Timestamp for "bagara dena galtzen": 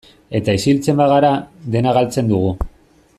1.01-2.33